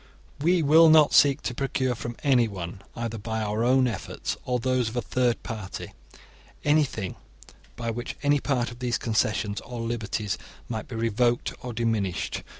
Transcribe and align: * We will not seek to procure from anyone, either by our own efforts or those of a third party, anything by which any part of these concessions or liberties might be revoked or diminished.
* 0.23 0.39
We 0.41 0.63
will 0.63 0.89
not 0.89 1.13
seek 1.13 1.43
to 1.43 1.53
procure 1.53 1.93
from 1.93 2.15
anyone, 2.23 2.81
either 2.95 3.19
by 3.19 3.41
our 3.43 3.63
own 3.63 3.87
efforts 3.87 4.35
or 4.45 4.57
those 4.57 4.89
of 4.89 4.95
a 4.95 5.01
third 5.03 5.43
party, 5.43 5.93
anything 6.65 7.17
by 7.75 7.91
which 7.91 8.15
any 8.23 8.39
part 8.39 8.71
of 8.71 8.79
these 8.79 8.97
concessions 8.97 9.61
or 9.61 9.79
liberties 9.79 10.39
might 10.67 10.87
be 10.87 10.95
revoked 10.95 11.53
or 11.61 11.71
diminished. 11.71 12.41